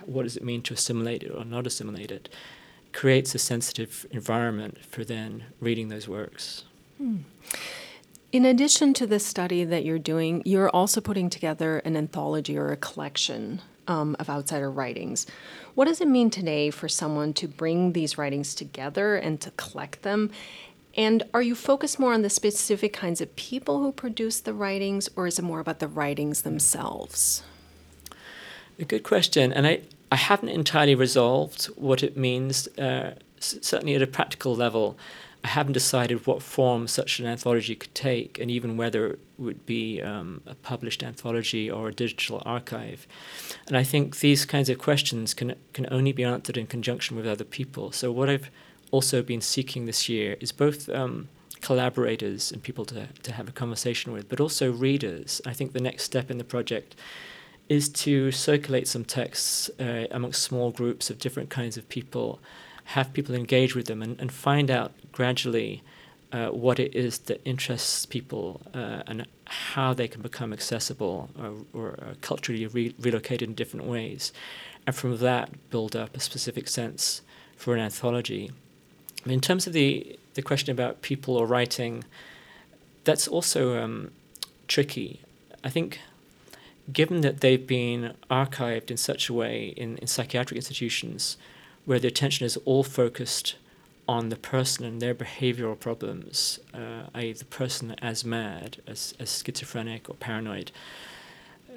what 0.05 0.25
does 0.25 0.37
it 0.37 0.45
mean 0.45 0.63
to 0.63 0.75
assimilate 0.75 1.23
it 1.23 1.31
or 1.31 1.45
not 1.45 1.67
assimilate 1.67 2.11
it, 2.11 2.29
creates 2.93 3.35
a 3.35 3.39
sensitive 3.39 4.07
environment 4.11 4.85
for 4.85 5.05
then 5.05 5.45
reading 5.61 5.89
those 5.89 6.09
works. 6.09 6.65
Hmm. 6.99 7.19
In 8.33 8.45
addition 8.45 8.93
to 8.95 9.07
the 9.07 9.21
study 9.21 9.65
that 9.65 9.85
you're 9.85 9.99
doing, 9.99 10.43
you're 10.45 10.69
also 10.71 11.01
putting 11.01 11.31
together 11.31 11.79
an 11.79 11.97
anthology 11.97 12.59
or 12.59 12.73
a 12.73 12.77
collection 12.77 13.63
um, 13.87 14.17
of 14.19 14.29
outsider 14.29 14.71
writings. 14.71 15.27
What 15.75 15.85
does 15.85 16.01
it 16.01 16.09
mean 16.09 16.31
today 16.31 16.71
for 16.71 16.89
someone 16.89 17.33
to 17.35 17.47
bring 17.47 17.93
these 17.93 18.19
writings 18.19 18.55
together 18.55 19.15
and 19.17 19.41
to 19.41 19.53
collect 19.53 20.03
them? 20.03 20.31
And 20.97 21.23
are 21.33 21.43
you 21.43 21.55
focused 21.55 21.99
more 21.99 22.15
on 22.15 22.23
the 22.23 22.31
specific 22.31 22.93
kinds 22.93 23.21
of 23.21 23.35
people 23.37 23.81
who 23.81 23.93
produce 23.93 24.41
the 24.41 24.55
writings, 24.55 25.09
or 25.15 25.27
is 25.27 25.39
it 25.39 25.43
more 25.43 25.61
about 25.61 25.79
the 25.79 25.89
writings 25.89 26.43
themselves? 26.43 27.43
A 28.79 28.85
good 28.85 29.05
question. 29.05 29.53
And 29.53 29.67
I, 29.67 29.83
I 30.11 30.17
haven't 30.17 30.49
entirely 30.49 30.95
resolved 30.95 31.67
what 31.77 32.03
it 32.03 32.17
means, 32.17 32.67
uh, 32.79 33.15
certainly 33.39 33.95
at 33.95 34.03
a 34.03 34.07
practical 34.07 34.57
level. 34.57 34.97
I 35.47 35.49
haven't 35.51 35.75
decided 35.75 36.27
what 36.27 36.43
form 36.43 36.89
such 36.89 37.21
an 37.21 37.27
anthology 37.27 37.77
could 37.77 37.95
take, 37.95 38.41
and 38.41 38.51
even 38.51 38.77
whether 38.77 39.07
it 39.07 39.21
would 39.39 39.65
be 39.65 40.03
um, 40.03 40.41
a 40.45 40.57
published 40.57 41.05
anthology 41.05 41.71
or 41.71 41.87
a 41.87 41.95
digital 41.95 42.43
archive. 42.45 43.07
And 43.69 43.77
I 43.77 43.85
think 43.85 44.19
these 44.19 44.45
kinds 44.45 44.69
of 44.69 44.79
questions 44.79 45.35
can 45.35 45.55
can 45.73 45.87
only 45.89 46.13
be 46.13 46.25
answered 46.25 46.57
in 46.57 46.67
conjunction 46.67 47.17
with 47.17 47.29
other 47.29 47.45
people. 47.45 47.93
So 47.93 48.11
what 48.11 48.29
I've 48.29 48.51
also 48.91 49.23
been 49.23 49.41
seeking 49.41 49.87
this 49.87 50.09
year 50.09 50.37
is 50.41 50.51
both 50.51 50.89
um, 50.89 51.29
collaborators 51.61 52.51
and 52.51 52.61
people 52.61 52.85
to 52.87 53.07
to 53.23 53.33
have 53.33 53.49
a 53.49 53.53
conversation 53.53 54.13
with, 54.13 54.29
but 54.29 54.41
also 54.41 54.73
readers. 54.73 55.41
I 55.47 55.53
think 55.53 55.73
the 55.73 55.87
next 55.89 56.03
step 56.03 56.29
in 56.29 56.39
the 56.39 56.51
project 56.55 56.97
is 57.69 57.89
to 58.05 58.33
circulate 58.33 58.89
some 58.89 59.05
texts 59.05 59.71
uh, 59.79 60.07
amongst 60.11 60.43
small 60.43 60.73
groups 60.73 61.09
of 61.11 61.19
different 61.19 61.51
kinds 61.51 61.77
of 61.77 61.89
people, 61.89 62.41
have 62.87 63.13
people 63.13 63.35
engage 63.35 63.75
with 63.75 63.87
them, 63.87 64.03
and, 64.03 64.21
and 64.21 64.33
find 64.33 64.71
out 64.71 64.93
gradually 65.13 65.83
uh, 66.33 66.49
what 66.49 66.79
it 66.79 66.95
is 66.95 67.19
that 67.19 67.41
interests 67.45 68.07
people 68.07 68.61
uh, 68.75 69.03
and 69.07 69.27
how 69.45 69.93
they 69.93 70.09
can 70.09 70.23
become 70.23 70.53
accessible 70.53 71.31
or, 71.39 71.55
or 71.73 71.99
uh, 72.01 72.15
culturally 72.21 72.67
re- 72.67 72.95
relocated 72.99 73.49
in 73.49 73.55
different 73.55 73.87
ways. 73.87 74.33
And 74.87 74.95
from 74.95 75.19
that, 75.19 75.71
build 75.71 75.97
up 75.97 76.17
a 76.17 76.21
specific 76.21 76.69
sense 76.69 77.23
for 77.57 77.75
an 77.75 77.81
anthology. 77.81 78.53
In 79.25 79.41
terms 79.41 79.67
of 79.67 79.73
the, 79.73 80.19
the 80.35 80.43
question 80.43 80.71
about 80.71 81.03
people 81.03 81.37
or 81.37 81.47
writing, 81.47 82.05
that's 83.05 83.27
also 83.27 83.83
um, 83.83 84.13
tricky. 84.69 85.21
I 85.65 85.71
think 85.71 86.01
given 86.93 87.21
that 87.23 87.41
they've 87.41 87.67
been 87.67 88.15
archived 88.31 88.91
in 88.91 88.97
such 88.97 89.29
a 89.29 89.33
way 89.33 89.75
in, 89.77 89.97
in 89.99 90.07
psychiatric 90.07 90.57
institutions 90.57 91.37
where 91.87 91.99
the 91.99 92.09
attention 92.09 92.45
is 92.45 92.59
all 92.59 92.83
focused 92.83 93.57
on 94.09 94.29
the 94.29 94.37
person 94.37 94.85
and 94.85 95.01
their 95.01 95.15
behavioral 95.15 95.79
problems, 95.79 96.61
uh, 96.75 97.05
i.e., 97.15 97.33
the 97.33 97.45
person 97.47 97.97
as 98.03 98.25
mad, 98.25 98.77
as, 98.87 99.15
as 99.19 99.43
schizophrenic 99.43 100.09
or 100.11 100.15
paranoid, 100.15 100.71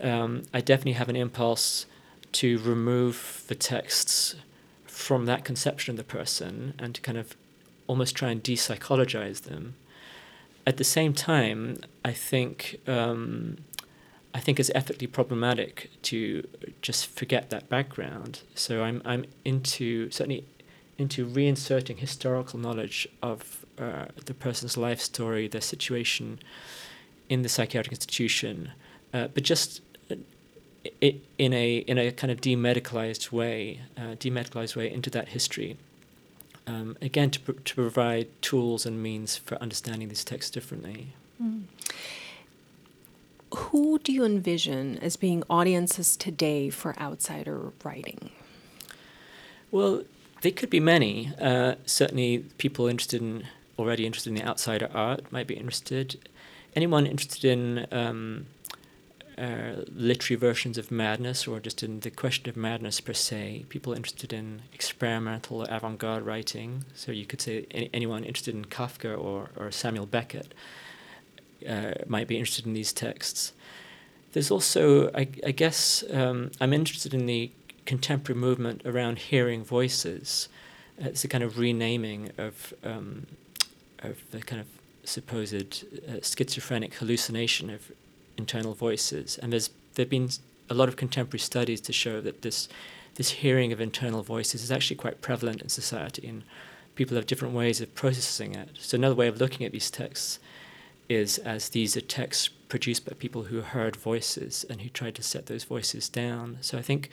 um, 0.02 0.44
I 0.54 0.62
definitely 0.62 0.94
have 0.94 1.10
an 1.10 1.16
impulse 1.16 1.86
to 2.34 2.60
remove 2.60 3.44
the 3.48 3.56
texts 3.56 4.36
from 4.86 5.26
that 5.26 5.44
conception 5.44 5.94
of 5.94 5.98
the 5.98 6.04
person 6.04 6.74
and 6.78 6.94
to 6.94 7.02
kind 7.02 7.18
of 7.18 7.36
almost 7.88 8.16
try 8.16 8.30
and 8.30 8.44
de-psychologize 8.44 9.42
them. 9.42 9.76
At 10.68 10.78
the 10.78 10.84
same 10.84 11.14
time, 11.14 11.78
I 12.06 12.12
think 12.12 12.80
um, 12.88 13.58
I 14.34 14.40
think 14.40 14.60
it's 14.60 14.72
ethically 14.76 15.08
problematic 15.08 15.90
to 16.04 16.48
just 16.82 17.08
forget 17.08 17.50
that 17.50 17.68
background. 17.70 18.42
So 18.56 18.84
I'm 18.84 19.02
I'm 19.06 19.26
into 19.44 20.12
certainly 20.12 20.46
into 20.98 21.26
reinserting 21.26 21.98
historical 21.98 22.60
knowledge 22.60 23.08
of 23.24 23.66
uh, 23.80 24.06
the 24.26 24.34
person's 24.34 24.78
life 24.78 25.00
story, 25.00 25.48
their 25.48 25.62
situation 25.62 26.40
in 27.30 27.42
the 27.42 27.50
psychiatric 27.50 27.94
institution, 27.94 28.72
uh, 29.14 29.28
but 29.34 29.44
just 29.44 29.82
uh, 30.12 30.16
in 31.02 31.54
a 31.54 31.78
in 31.78 31.98
a 31.98 32.12
kind 32.12 32.32
of 32.32 32.42
demedicalized 32.42 33.32
way, 33.32 33.82
uh, 33.98 34.16
demedicalized 34.16 34.76
way 34.76 34.92
into 34.92 35.10
that 35.10 35.30
history. 35.30 35.78
Um, 36.68 36.98
again, 37.02 37.32
to, 37.32 37.40
pr- 37.40 37.52
to 37.54 37.74
provide 37.74 38.28
tools 38.44 38.86
and 38.86 39.02
means 39.02 39.38
for 39.38 39.56
understanding 39.56 40.10
these 40.10 40.24
texts 40.24 40.52
differently. 40.52 41.14
Mm. 41.42 41.64
Who 43.56 44.00
do 44.00 44.12
you 44.12 44.24
envision 44.24 44.98
as 45.00 45.16
being 45.16 45.44
audiences 45.50 46.16
today 46.16 46.70
for 46.70 47.00
outsider 47.00 47.72
writing? 47.84 48.32
Well, 49.72 50.04
they 50.42 50.52
could 50.52 50.70
be 50.70 50.80
many. 50.80 51.32
Uh, 51.40 51.76
certainly, 51.86 52.40
people 52.58 52.88
interested 52.88 53.22
in 53.22 53.46
already 53.78 54.06
interested 54.06 54.30
in 54.30 54.36
the 54.36 54.44
outsider 54.44 54.90
art 54.94 55.32
might 55.32 55.48
be 55.48 55.56
interested. 55.56 56.20
Anyone 56.76 57.06
interested 57.08 57.46
in 57.46 57.88
um, 57.92 58.46
uh, 59.38 59.84
literary 59.96 60.38
versions 60.38 60.78
of 60.78 60.92
madness 60.92 61.48
or 61.48 61.60
just 61.60 61.82
in 61.82 62.02
the 62.02 62.12
question 62.12 62.50
of 62.50 62.58
madness 62.58 63.00
per 63.00 63.14
se. 63.14 63.66
People 63.70 63.94
interested 63.94 64.34
in 64.34 64.62
experimental 64.74 65.62
or 65.62 65.68
avant 65.70 65.98
garde 65.98 66.26
writing. 66.26 66.84
So 66.94 67.12
you 67.12 67.26
could 67.26 67.42
say 67.42 67.66
any, 67.72 67.90
anyone 67.94 68.24
interested 68.24 68.54
in 68.54 68.66
Kafka 68.66 69.18
or, 69.18 69.50
or 69.56 69.72
Samuel 69.72 70.06
Beckett 70.06 70.54
uh, 71.68 71.94
might 72.08 72.28
be 72.28 72.38
interested 72.38 72.66
in 72.66 72.74
these 72.74 72.94
texts. 72.94 73.54
There's 74.34 74.52
also, 74.52 75.10
I, 75.10 75.28
I 75.46 75.52
guess, 75.52 76.04
um, 76.12 76.52
I'm 76.62 76.74
interested 76.74 77.14
in 77.14 77.26
the 77.26 77.52
contemporary 77.86 78.40
movement 78.40 78.84
around 78.86 79.18
hearing 79.18 79.64
voices. 79.64 80.50
Uh, 81.02 81.08
it's 81.08 81.24
a 81.24 81.28
kind 81.28 81.44
of 81.44 81.58
renaming 81.58 82.32
of, 82.38 82.74
um, 82.84 83.26
of 84.00 84.18
the 84.32 84.40
kind 84.42 84.62
of 84.62 84.68
supposed 85.04 85.86
uh, 86.08 86.22
schizophrenic 86.22 86.94
hallucination 86.96 87.70
of 87.70 87.92
internal 88.38 88.74
voices. 88.74 89.38
And 89.40 89.52
there's 89.52 89.70
there've 89.96 90.10
been 90.10 90.30
a 90.70 90.74
lot 90.74 90.88
of 90.88 90.96
contemporary 90.96 91.40
studies 91.40 91.82
to 91.82 91.94
show 91.94 92.22
that 92.22 92.42
this 92.42 92.70
this 93.16 93.32
hearing 93.32 93.74
of 93.74 93.82
internal 93.82 94.24
voices 94.24 94.64
is 94.64 94.72
actually 94.72 94.96
quite 94.96 95.22
prevalent 95.22 95.62
in 95.62 95.70
society, 95.70 96.28
and 96.28 96.44
people 96.96 97.16
have 97.16 97.28
different 97.28 97.54
ways 97.54 97.82
of 97.82 97.94
processing 97.96 98.56
it. 98.56 98.70
So 98.80 98.96
another 98.96 99.16
way 99.16 99.28
of 99.28 99.40
looking 99.42 99.66
at 99.66 99.72
these 99.72 99.92
texts 99.92 100.40
is 101.10 101.40
as 101.40 101.70
these 101.70 101.98
are 101.98 102.02
texts 102.02 102.48
produced 102.48 103.06
by 103.06 103.14
people 103.18 103.46
who 103.46 103.62
heard 103.62 103.96
voices 103.96 104.64
and 104.70 104.82
who 104.82 104.90
tried 104.90 105.16
to 105.16 105.24
set 105.24 105.48
those 105.48 105.64
voices 105.64 106.08
down. 106.08 106.60
So 106.62 106.78
I 106.78 106.82
think 106.82 107.10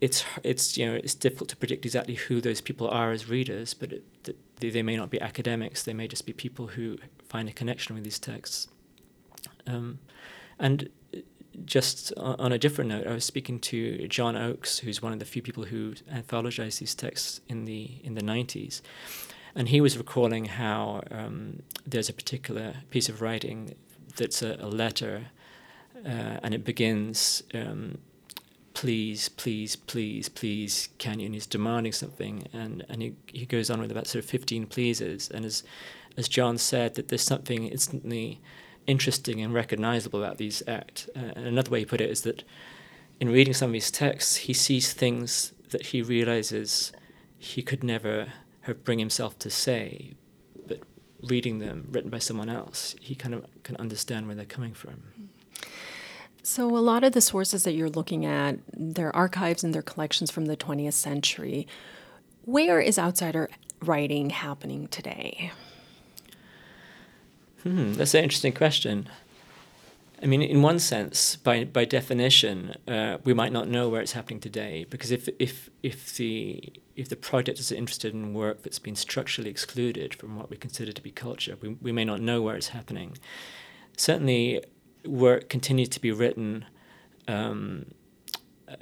it's 0.00 0.24
it's 0.44 0.76
you 0.76 0.86
know 0.86 0.94
it's 0.94 1.14
difficult 1.14 1.48
to 1.50 1.56
predict 1.56 1.84
exactly 1.84 2.14
who 2.14 2.40
those 2.40 2.60
people 2.60 2.88
are 2.88 3.12
as 3.12 3.28
readers, 3.28 3.74
but 3.74 3.92
it, 3.92 4.36
they, 4.56 4.70
they 4.70 4.82
may 4.82 4.96
not 4.96 5.10
be 5.10 5.20
academics. 5.20 5.82
They 5.82 5.94
may 5.94 6.06
just 6.06 6.26
be 6.26 6.32
people 6.32 6.68
who 6.68 6.98
find 7.28 7.48
a 7.48 7.52
connection 7.52 7.94
with 7.94 8.04
these 8.04 8.18
texts. 8.18 8.68
Um, 9.66 9.98
and 10.58 10.90
just 11.64 12.12
on 12.16 12.52
a 12.52 12.58
different 12.58 12.90
note, 12.90 13.06
I 13.06 13.12
was 13.12 13.24
speaking 13.24 13.58
to 13.60 14.06
John 14.08 14.36
Oakes, 14.36 14.78
who's 14.78 15.02
one 15.02 15.12
of 15.12 15.18
the 15.18 15.24
few 15.24 15.42
people 15.42 15.64
who 15.64 15.94
anthologized 16.12 16.78
these 16.78 16.94
texts 16.94 17.40
in 17.48 17.64
the 17.64 18.00
in 18.04 18.14
the 18.14 18.22
'90s, 18.22 18.80
and 19.54 19.68
he 19.68 19.80
was 19.80 19.96
recalling 19.98 20.46
how 20.46 21.02
um, 21.10 21.62
there's 21.86 22.08
a 22.08 22.12
particular 22.12 22.74
piece 22.90 23.08
of 23.08 23.20
writing 23.20 23.74
that's 24.16 24.42
a, 24.42 24.56
a 24.60 24.68
letter, 24.68 25.26
uh, 26.04 26.38
and 26.42 26.54
it 26.54 26.64
begins. 26.64 27.42
Um, 27.54 27.98
please, 28.72 29.28
please, 29.28 29.76
please, 29.76 30.28
please, 30.28 30.88
Canyon. 30.98 31.32
He's 31.32 31.46
demanding 31.46 31.92
something, 31.92 32.46
and, 32.52 32.84
and 32.88 33.02
he, 33.02 33.14
he 33.26 33.44
goes 33.44 33.68
on 33.70 33.80
with 33.80 33.90
about 33.90 34.06
sort 34.06 34.24
of 34.24 34.30
15 34.30 34.66
pleases. 34.66 35.28
And 35.30 35.44
as 35.44 35.62
as 36.16 36.28
John 36.28 36.58
said, 36.58 36.94
that 36.94 37.08
there's 37.08 37.22
something 37.22 37.68
instantly 37.68 38.40
interesting 38.86 39.40
and 39.40 39.54
recognizable 39.54 40.22
about 40.22 40.38
these 40.38 40.62
acts. 40.66 41.08
Uh, 41.14 41.32
and 41.36 41.46
another 41.46 41.70
way 41.70 41.80
he 41.80 41.84
put 41.84 42.00
it 42.00 42.10
is 42.10 42.22
that 42.22 42.42
in 43.20 43.28
reading 43.28 43.54
some 43.54 43.70
of 43.70 43.72
these 43.72 43.90
texts, 43.90 44.36
he 44.36 44.52
sees 44.52 44.92
things 44.92 45.52
that 45.70 45.86
he 45.86 46.02
realizes 46.02 46.92
he 47.38 47.62
could 47.62 47.84
never 47.84 48.32
bring 48.84 48.98
himself 48.98 49.38
to 49.40 49.50
say, 49.50 50.14
but 50.66 50.80
reading 51.22 51.58
them 51.58 51.88
written 51.90 52.10
by 52.10 52.18
someone 52.18 52.48
else, 52.48 52.94
he 53.00 53.14
kind 53.14 53.34
of 53.34 53.46
can 53.62 53.76
understand 53.76 54.26
where 54.26 54.36
they're 54.36 54.44
coming 54.44 54.74
from. 54.74 55.02
So, 56.42 56.76
a 56.76 56.78
lot 56.78 57.04
of 57.04 57.12
the 57.12 57.20
sources 57.20 57.64
that 57.64 57.74
you're 57.74 57.90
looking 57.90 58.24
at, 58.24 58.58
their 58.72 59.14
archives 59.14 59.62
and 59.62 59.74
their 59.74 59.82
collections 59.82 60.30
from 60.30 60.46
the 60.46 60.56
20th 60.56 60.94
century. 60.94 61.66
Where 62.44 62.80
is 62.80 62.98
outsider 62.98 63.50
writing 63.82 64.30
happening 64.30 64.88
today? 64.88 65.52
Hmm, 67.62 67.92
that's 67.92 68.14
an 68.14 68.24
interesting 68.24 68.54
question. 68.54 69.08
I 70.22 70.26
mean, 70.26 70.42
in 70.42 70.60
one 70.60 70.78
sense, 70.78 71.36
by 71.36 71.64
by 71.64 71.84
definition, 71.84 72.74
uh, 72.86 73.18
we 73.24 73.32
might 73.32 73.52
not 73.52 73.68
know 73.68 73.88
where 73.88 74.02
it's 74.02 74.12
happening 74.12 74.40
today 74.40 74.86
because 74.90 75.10
if 75.10 75.28
if 75.38 75.70
if 75.82 76.16
the 76.16 76.72
if 76.94 77.08
the 77.08 77.16
project 77.16 77.58
is 77.58 77.72
interested 77.72 78.12
in 78.12 78.34
work 78.34 78.62
that's 78.62 78.78
been 78.78 78.96
structurally 78.96 79.48
excluded 79.50 80.14
from 80.14 80.36
what 80.36 80.50
we 80.50 80.56
consider 80.56 80.92
to 80.92 81.02
be 81.02 81.10
culture, 81.10 81.56
we 81.62 81.68
we 81.80 81.92
may 81.92 82.04
not 82.04 82.20
know 82.20 82.42
where 82.42 82.54
it's 82.54 82.68
happening. 82.68 83.16
Certainly, 83.96 84.62
work 85.06 85.48
continues 85.48 85.88
to 85.90 86.00
be 86.00 86.12
written. 86.12 86.66
Um, 87.28 87.86
uh, 88.68 88.74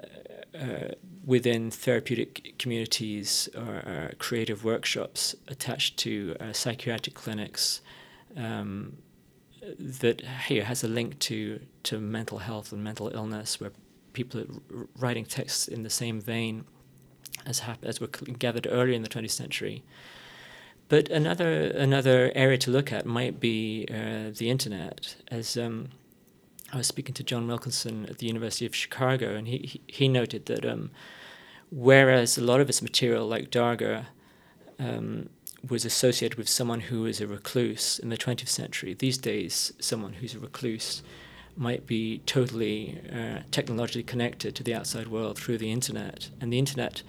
uh, 0.59 0.95
within 1.25 1.71
therapeutic 1.71 2.54
communities 2.59 3.49
or, 3.54 3.75
or, 3.87 4.12
creative 4.18 4.64
workshops 4.64 5.35
attached 5.47 5.99
to 5.99 6.35
uh, 6.40 6.52
psychiatric 6.52 7.14
clinics 7.14 7.80
um, 8.37 8.97
that 9.79 10.23
here 10.47 10.65
has 10.65 10.85
a 10.85 10.88
link 10.88 11.19
to 11.21 11.61
to 11.85 11.99
mental 11.99 12.38
health 12.38 12.73
and 12.73 12.83
mental 12.83 13.11
illness, 13.15 13.61
where 13.61 13.73
people 14.12 14.41
are 14.41 14.87
writing 14.97 15.25
texts 15.25 15.69
in 15.69 15.83
the 15.83 15.91
same 15.91 16.21
vein 16.21 16.65
as 17.47 17.61
hap- 17.61 17.85
as 17.85 18.00
were 18.00 18.09
gathered 18.09 18.67
earlier 18.71 18.95
in 18.95 19.03
the 19.03 19.09
20th 19.09 19.31
century. 19.31 19.83
But 20.88 21.11
another 21.11 21.71
another 21.71 22.33
area 22.35 22.59
to 22.59 22.71
look 22.71 22.93
at 22.93 23.05
might 23.05 23.38
be 23.41 23.87
uh, 23.91 24.31
the 24.37 24.49
internet. 24.50 25.17
As 25.31 25.57
um, 25.57 25.91
I 26.73 26.79
was 26.79 26.87
speaking 26.87 27.15
to 27.15 27.23
John 27.23 27.47
Wilkinson 27.47 28.07
at 28.07 28.19
the 28.19 28.27
University 28.27 28.65
of 28.65 28.75
Chicago, 28.75 29.35
and 29.35 29.47
he 29.49 29.83
he, 29.87 30.09
noted 30.09 30.47
that 30.47 30.65
um, 30.65 30.91
whereas 31.71 32.38
a 32.38 32.43
lot 32.43 32.61
of 32.61 32.69
his 32.69 32.81
material, 32.81 33.27
like 33.27 33.50
Darger, 33.50 34.07
um, 34.79 35.29
was 35.67 35.85
associated 35.85 36.38
with 36.38 36.49
someone 36.49 36.81
who 36.81 37.07
is 37.07 37.21
a 37.21 37.27
recluse 37.27 37.99
in 37.99 38.11
the 38.11 38.17
20th 38.17 38.49
century. 38.49 38.95
These 38.95 39.19
days, 39.19 39.73
someone 39.81 40.15
who's 40.15 40.35
a 40.35 40.38
recluse 40.38 41.03
might 41.57 41.87
be 41.87 42.19
totally 42.19 43.00
uh, 43.12 43.41
technologically 43.50 44.05
connected 44.05 44.55
to 44.55 44.62
the 44.62 44.75
outside 44.75 45.09
world 45.09 45.37
through 45.37 45.59
the 45.59 45.73
internet, 45.73 46.31
and 46.41 46.53
the 46.53 46.59
internet 46.59 47.03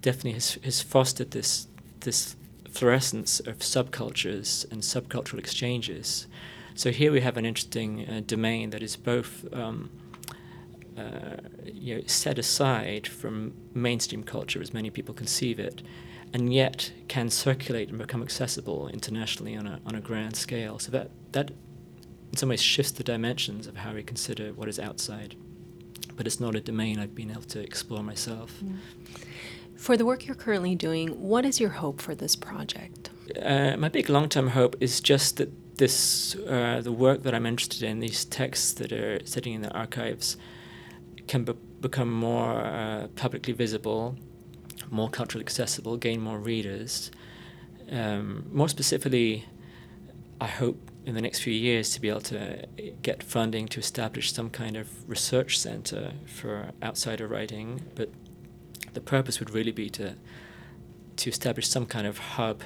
definitely 0.00 0.32
has, 0.32 0.58
has 0.64 0.82
fostered 0.82 1.30
this 1.30 1.68
this 2.00 2.34
fluorescence 2.68 3.38
of 3.40 3.58
subcultures 3.58 4.70
and 4.72 4.82
subcultural 4.82 5.38
exchanges. 5.38 6.26
So 6.74 6.90
here 6.90 7.12
we 7.12 7.20
have 7.20 7.36
an 7.36 7.44
interesting 7.44 8.08
uh, 8.08 8.22
domain 8.26 8.70
that 8.70 8.82
is 8.82 8.96
both 8.96 9.44
um, 9.52 9.90
uh, 10.96 11.36
you 11.64 11.96
know, 11.96 12.02
set 12.06 12.38
aside 12.38 13.06
from 13.06 13.52
mainstream 13.74 14.22
culture 14.22 14.60
as 14.60 14.72
many 14.72 14.90
people 14.90 15.14
conceive 15.14 15.58
it, 15.58 15.82
and 16.32 16.52
yet 16.52 16.92
can 17.08 17.28
circulate 17.30 17.88
and 17.90 17.98
become 17.98 18.22
accessible 18.22 18.88
internationally 18.88 19.56
on 19.56 19.66
a, 19.66 19.80
on 19.84 19.94
a 19.94 20.00
grand 20.00 20.36
scale. 20.36 20.78
So 20.78 20.90
that, 20.92 21.10
that 21.32 21.50
in 22.30 22.36
some 22.36 22.48
ways 22.48 22.62
shifts 22.62 22.92
the 22.92 23.04
dimensions 23.04 23.66
of 23.66 23.76
how 23.76 23.94
we 23.94 24.02
consider 24.02 24.52
what 24.52 24.68
is 24.68 24.78
outside. 24.78 25.36
But 26.16 26.26
it's 26.26 26.40
not 26.40 26.54
a 26.54 26.60
domain 26.60 26.98
I've 26.98 27.14
been 27.14 27.30
able 27.30 27.42
to 27.42 27.60
explore 27.60 28.02
myself. 28.02 28.62
For 29.76 29.96
the 29.96 30.06
work 30.06 30.26
you're 30.26 30.36
currently 30.36 30.74
doing, 30.74 31.08
what 31.20 31.44
is 31.44 31.60
your 31.60 31.70
hope 31.70 32.00
for 32.00 32.14
this 32.14 32.36
project? 32.36 33.10
Uh, 33.40 33.76
my 33.76 33.88
big 33.88 34.08
long 34.08 34.28
term 34.28 34.48
hope 34.48 34.76
is 34.80 35.00
just 35.00 35.38
that 35.38 35.50
this, 35.78 36.36
uh, 36.36 36.80
the 36.82 36.92
work 36.92 37.22
that 37.24 37.34
I'm 37.34 37.46
interested 37.46 37.82
in, 37.82 38.00
these 38.00 38.24
texts 38.24 38.72
that 38.74 38.92
are 38.92 39.20
sitting 39.24 39.54
in 39.54 39.62
the 39.62 39.72
archives, 39.72 40.36
can 41.26 41.44
be- 41.44 41.54
become 41.80 42.12
more 42.12 42.60
uh, 42.60 43.08
publicly 43.16 43.52
visible, 43.52 44.16
more 44.90 45.08
culturally 45.08 45.44
accessible, 45.44 45.96
gain 45.96 46.20
more 46.20 46.38
readers. 46.38 47.10
Um, 47.90 48.46
more 48.52 48.68
specifically, 48.68 49.46
I 50.40 50.46
hope 50.46 50.90
in 51.04 51.14
the 51.14 51.20
next 51.20 51.40
few 51.40 51.52
years 51.52 51.90
to 51.90 52.00
be 52.00 52.08
able 52.08 52.20
to 52.20 52.66
get 53.02 53.22
funding 53.22 53.66
to 53.68 53.80
establish 53.80 54.32
some 54.32 54.50
kind 54.50 54.76
of 54.76 55.08
research 55.08 55.58
center 55.58 56.12
for 56.26 56.70
outsider 56.82 57.26
writing. 57.26 57.82
But 57.94 58.10
the 58.94 59.00
purpose 59.00 59.40
would 59.40 59.50
really 59.50 59.72
be 59.72 59.90
to 59.90 60.14
to 61.14 61.28
establish 61.28 61.68
some 61.68 61.84
kind 61.84 62.06
of 62.06 62.18
hub 62.18 62.62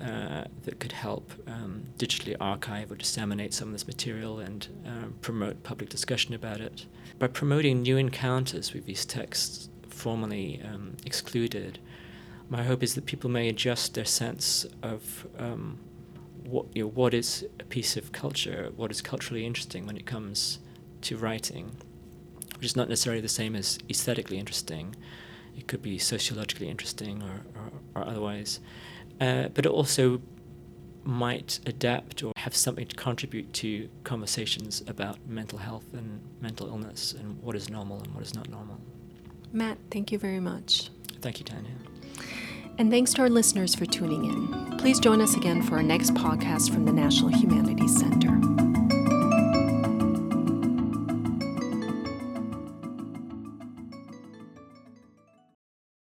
uh, 0.00 0.44
that 0.62 0.78
could 0.78 0.92
help 0.92 1.32
um, 1.46 1.84
digitally 1.98 2.36
archive 2.40 2.90
or 2.90 2.94
disseminate 2.94 3.52
some 3.52 3.68
of 3.68 3.72
this 3.72 3.86
material 3.86 4.38
and 4.38 4.68
uh, 4.86 5.08
promote 5.20 5.62
public 5.62 5.90
discussion 5.90 6.32
about 6.32 6.60
it. 6.60 6.86
By 7.18 7.26
promoting 7.26 7.82
new 7.82 7.96
encounters 7.96 8.72
with 8.72 8.86
these 8.86 9.04
texts 9.04 9.68
formerly 9.92 10.60
um, 10.64 10.96
excluded, 11.04 11.78
my 12.48 12.64
hope 12.64 12.82
is 12.82 12.94
that 12.94 13.06
people 13.06 13.30
may 13.30 13.48
adjust 13.48 13.94
their 13.94 14.04
sense 14.04 14.66
of 14.82 15.26
um, 15.38 15.78
what 16.44 16.66
you 16.74 16.82
know, 16.82 16.88
what 16.88 17.14
is 17.14 17.46
a 17.60 17.64
piece 17.64 17.96
of 17.96 18.12
culture, 18.12 18.72
what 18.76 18.90
is 18.90 19.00
culturally 19.00 19.46
interesting 19.46 19.86
when 19.86 19.96
it 19.96 20.06
comes 20.06 20.58
to 21.02 21.16
writing, 21.16 21.70
which 22.56 22.66
is 22.66 22.76
not 22.76 22.88
necessarily 22.88 23.20
the 23.20 23.28
same 23.28 23.54
as 23.54 23.78
aesthetically 23.88 24.38
interesting. 24.38 24.96
It 25.56 25.68
could 25.68 25.82
be 25.82 25.98
sociologically 25.98 26.68
interesting 26.68 27.22
or, 27.22 27.42
or, 27.54 28.02
or 28.02 28.08
otherwise, 28.08 28.60
uh, 29.20 29.48
but 29.48 29.64
it 29.64 29.70
also 29.70 30.20
might 31.04 31.60
adapt 31.66 32.22
or 32.22 32.32
have 32.36 32.54
something 32.54 32.86
to 32.86 32.96
contribute 32.96 33.52
to 33.54 33.88
conversations 34.04 34.82
about 34.86 35.18
mental 35.26 35.58
health 35.58 35.86
and 35.92 36.20
mental 36.40 36.66
illness 36.68 37.14
and 37.18 37.40
what 37.42 37.56
is 37.56 37.70
normal 37.70 38.00
and 38.02 38.14
what 38.14 38.22
is 38.22 38.34
not 38.34 38.48
normal. 38.48 38.78
Matt, 39.52 39.78
thank 39.90 40.12
you 40.12 40.18
very 40.18 40.40
much. 40.40 40.90
Thank 41.20 41.38
you, 41.38 41.44
Tania. 41.44 41.70
And 42.78 42.90
thanks 42.90 43.12
to 43.14 43.22
our 43.22 43.28
listeners 43.28 43.74
for 43.74 43.84
tuning 43.84 44.24
in. 44.24 44.78
Please 44.78 44.98
join 45.00 45.20
us 45.20 45.36
again 45.36 45.62
for 45.62 45.76
our 45.76 45.82
next 45.82 46.14
podcast 46.14 46.72
from 46.72 46.86
the 46.86 46.92
National 46.92 47.28
Humanities 47.28 47.98
Center. 47.98 48.49